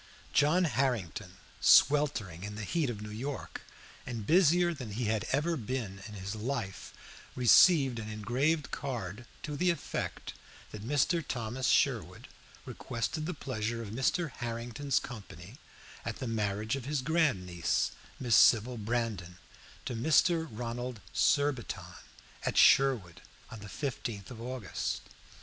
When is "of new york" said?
2.89-3.61